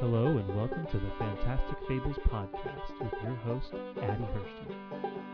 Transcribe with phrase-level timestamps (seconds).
[0.00, 5.33] Hello and welcome to the Fantastic Fables podcast with your host, Addie Hirschten.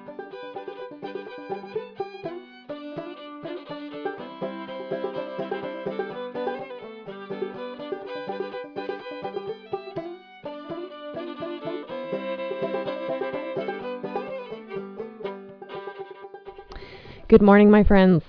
[17.30, 18.24] Good morning, my friends.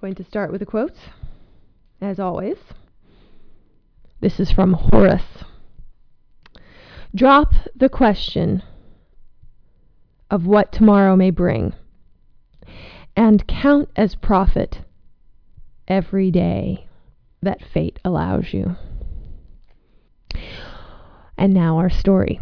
[0.00, 0.96] Going to start with a quote,
[2.00, 2.56] as always.
[4.20, 5.44] This is from Horace.
[7.14, 8.62] Drop the question
[10.30, 11.74] of what tomorrow may bring,
[13.14, 14.78] and count as profit
[15.86, 16.86] every day
[17.42, 18.76] that fate allows you.
[21.36, 22.40] And now our story.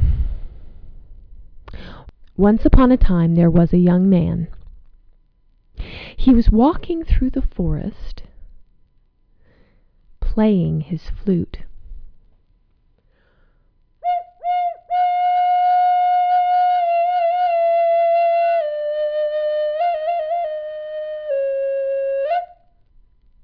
[2.41, 4.49] Once upon a time there was a young man.
[6.17, 8.23] He was walking through the forest,
[10.21, 11.59] playing his flute.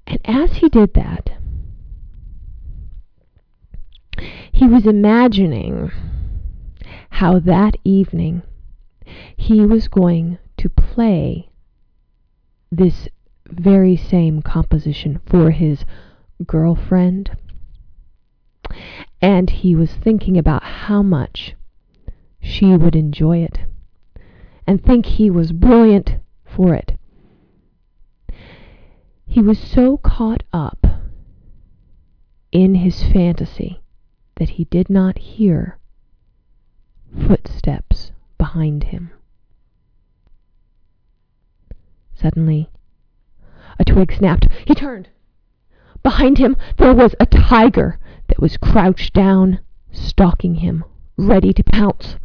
[0.07, 1.37] And as he did that,
[4.51, 5.91] he was imagining
[7.11, 8.41] how that evening
[9.37, 11.49] he was going to play
[12.71, 13.07] this
[13.49, 15.85] very same composition for his
[16.45, 17.31] girlfriend.
[19.21, 21.55] And he was thinking about how much
[22.41, 23.59] she would enjoy it
[24.65, 26.97] and think he was brilliant for it.
[29.25, 30.85] He was so caught up
[32.51, 33.81] in his fantasy
[34.35, 35.77] that he did not hear
[37.27, 39.11] footsteps behind him.
[42.19, 42.69] Suddenly,
[43.79, 44.47] a twig snapped.
[44.65, 45.09] He turned.
[46.01, 49.59] Behind him, there was a tiger that was crouched down,
[49.91, 50.83] stalking him,
[51.15, 52.15] ready to pounce.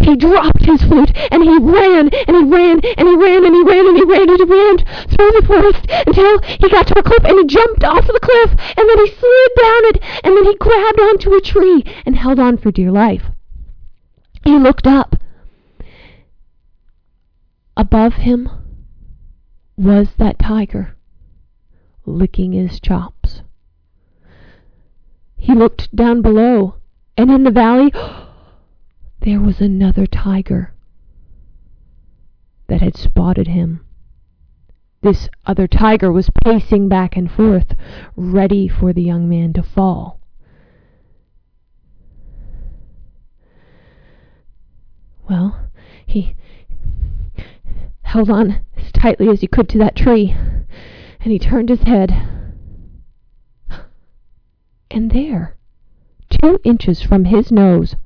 [0.00, 3.62] He dropped his flute and he ran and he ran and he ran and he
[3.62, 7.02] ran and he ran and he ran through the forest until he got to a
[7.04, 10.44] cliff and he jumped off the cliff and then he slid down it and then
[10.44, 13.26] he grabbed onto a tree and held on for dear life.
[14.42, 15.14] He looked up.
[17.76, 18.50] Above him
[19.76, 20.96] was that tiger,
[22.04, 23.42] licking his chops.
[25.36, 26.76] He looked down below,
[27.16, 27.92] and in the valley
[29.20, 30.72] there was another tiger
[32.68, 33.84] that had spotted him.
[35.02, 37.74] This other tiger was pacing back and forth,
[38.14, 40.20] ready for the young man to fall.
[45.28, 45.58] Well,
[46.06, 46.36] he
[48.12, 50.36] held on as tightly as he could to that tree,
[51.20, 52.12] and he turned his head.
[54.90, 55.56] And there,
[56.28, 57.96] two inches from his nose,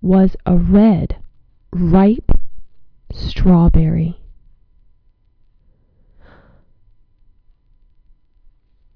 [0.00, 1.18] was a red,
[1.70, 2.30] ripe
[3.12, 4.18] strawberry.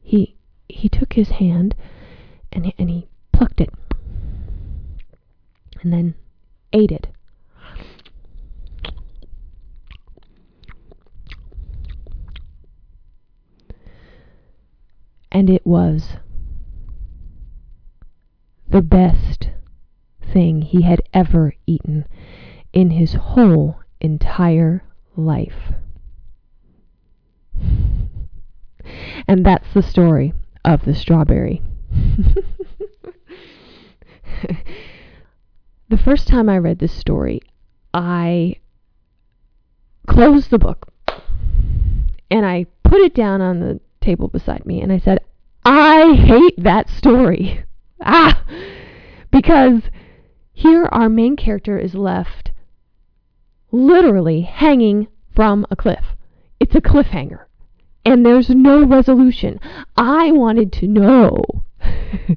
[0.00, 0.34] He
[0.70, 1.74] he took his hand
[2.50, 3.74] and and he plucked it
[5.82, 6.14] and then
[6.72, 7.08] ate it.
[15.40, 16.18] And it was
[18.68, 19.48] the best
[20.20, 22.04] thing he had ever eaten
[22.74, 24.84] in his whole entire
[25.16, 25.72] life.
[29.26, 31.62] And that's the story of the strawberry.
[35.88, 37.40] the first time I read this story,
[37.94, 38.56] I
[40.06, 40.92] closed the book
[42.30, 45.20] and I put it down on the table beside me and I said,
[45.64, 47.64] I hate that story.
[48.00, 48.42] Ah!
[49.30, 49.82] Because
[50.52, 52.50] here our main character is left
[53.72, 56.04] literally hanging from a cliff.
[56.58, 57.44] It's a cliffhanger.
[58.04, 59.60] And there's no resolution.
[59.96, 61.64] I wanted to know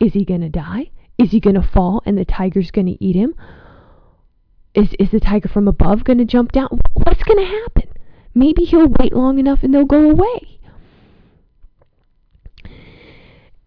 [0.00, 0.90] is he going to die?
[1.18, 3.34] Is he going to fall and the tiger's going to eat him?
[4.74, 6.68] Is, is the tiger from above going to jump down?
[6.94, 7.92] What's going to happen?
[8.34, 10.58] Maybe he'll wait long enough and they'll go away.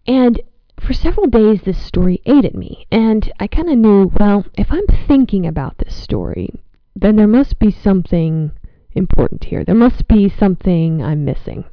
[0.06, 0.40] And
[0.80, 2.86] for several days, this story ate at me.
[2.90, 6.50] And I kind of knew, well, if I'm thinking about this story,
[6.94, 8.52] then there must be something
[8.92, 9.64] important here.
[9.64, 11.64] There must be something I'm missing.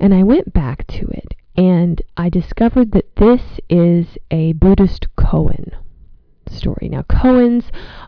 [0.00, 5.72] And I went back to it and I discovered that this is a Buddhist koan
[6.48, 6.88] story.
[6.90, 7.64] Now, koans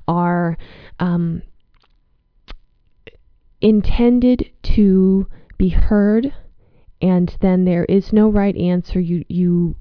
[0.07, 0.59] are
[0.99, 1.43] um,
[3.61, 5.27] intended to
[5.57, 6.35] be heard,
[7.01, 9.01] and then there is no right answer.
[9.01, 9.77] You you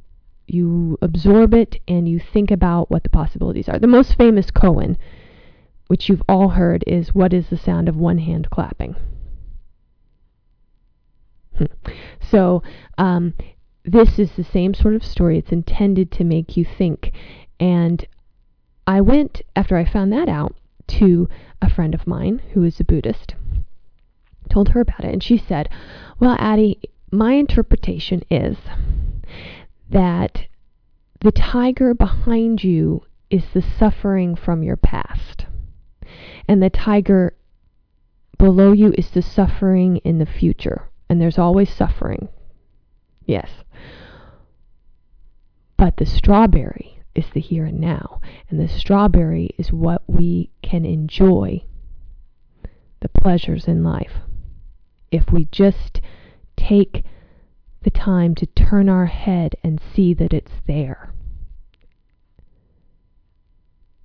[0.47, 3.79] you absorb it and you think about what the possibilities are.
[3.79, 4.97] The most famous koan,
[5.87, 8.95] which you've all heard, is "What is the sound of one hand clapping?"
[11.57, 11.65] Hmm.
[12.21, 12.61] So
[12.97, 13.33] um,
[13.83, 15.37] this is the same sort of story.
[15.37, 17.13] It's intended to make you think.
[17.59, 18.05] And
[18.85, 20.55] I went, after I found that out,
[20.87, 21.27] to
[21.61, 23.33] a friend of mine who is a Buddhist,
[24.49, 25.67] told her about it, and she said,
[26.19, 26.79] Well, Addie,
[27.11, 28.57] my interpretation is
[29.89, 30.47] that
[31.21, 35.45] the tiger behind you is the suffering from your past,
[36.47, 37.35] and the tiger
[38.37, 40.89] below you is the suffering in the future.
[41.09, 42.27] And there's always suffering.
[43.25, 43.49] Yes.
[45.77, 48.21] But the strawberry is the here and now.
[48.49, 51.63] And the strawberry is what we can enjoy
[52.99, 54.13] the pleasures in life.
[55.11, 56.01] If we just
[56.57, 57.05] take
[57.83, 61.13] the time to turn our head and see that it's there.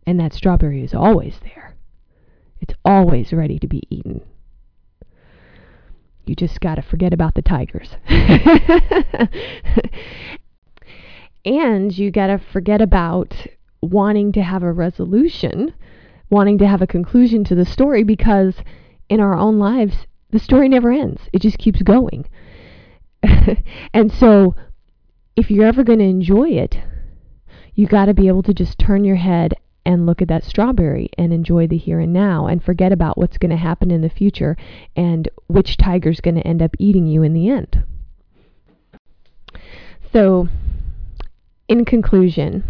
[0.07, 1.75] And that strawberry is always there.
[2.61, 4.21] It's always ready to be eaten.
[6.27, 7.97] You just got to forget about the tigers.
[11.45, 13.35] and you got to forget about
[13.81, 15.75] wanting to have a resolution,
[16.31, 18.55] wanting to have a conclusion to the story because
[19.09, 21.23] in our own lives, the story never ends.
[21.33, 22.27] It just keeps going.
[23.95, 24.57] and so,
[25.37, 26.79] if you're ever going to enjoy it,
[27.75, 31.11] you got to be able to just turn your head and look at that strawberry
[31.19, 34.09] and enjoy the here and now and forget about what's going to happen in the
[34.09, 34.57] future
[34.97, 37.85] and which tiger's going to end up eating you in the end.
[40.13, 40.49] So,
[41.69, 42.65] in conclusion,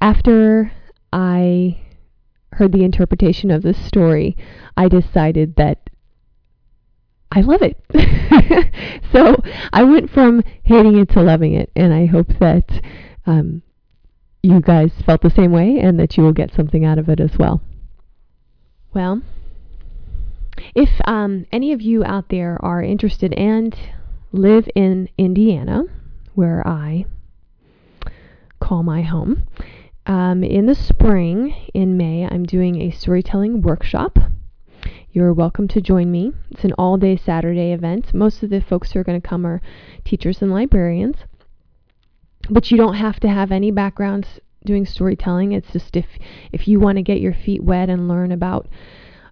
[0.00, 0.72] after
[1.12, 1.78] I
[2.52, 4.36] heard the interpretation of this story,
[4.76, 5.88] I decided that
[7.30, 7.76] I love it.
[9.12, 9.36] so
[9.72, 12.82] I went from hating it to loving it, and I hope that
[13.26, 13.62] um,
[14.42, 17.20] you guys felt the same way and that you will get something out of it
[17.20, 17.60] as well.
[18.94, 19.22] Well,
[20.74, 23.76] if um, any of you out there are interested and
[24.32, 25.82] live in Indiana,
[26.34, 27.04] where I
[28.60, 29.44] call my home,
[30.06, 34.18] um, in the spring, in May, I'm doing a storytelling workshop.
[35.10, 36.32] You're welcome to join me.
[36.50, 38.14] It's an all day Saturday event.
[38.14, 39.60] Most of the folks who are going to come are
[40.04, 41.16] teachers and librarians
[42.50, 45.52] but you don't have to have any backgrounds doing storytelling.
[45.52, 46.06] It's just if
[46.52, 48.68] if you want to get your feet wet and learn about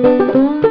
[0.05, 0.64] Música